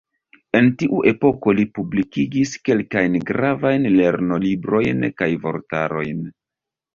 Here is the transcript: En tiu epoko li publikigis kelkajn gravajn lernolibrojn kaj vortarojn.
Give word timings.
En 0.59 0.69
tiu 0.83 1.01
epoko 1.09 1.53
li 1.59 1.65
publikigis 1.79 2.53
kelkajn 2.69 3.19
gravajn 3.31 3.85
lernolibrojn 3.99 5.07
kaj 5.21 5.31
vortarojn. 5.45 6.27